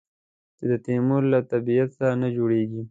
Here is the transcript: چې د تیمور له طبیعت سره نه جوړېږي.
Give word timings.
چې 0.57 0.63
د 0.71 0.73
تیمور 0.85 1.21
له 1.33 1.39
طبیعت 1.51 1.89
سره 1.99 2.13
نه 2.21 2.29
جوړېږي. 2.37 2.79